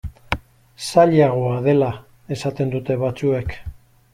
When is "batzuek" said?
3.05-3.55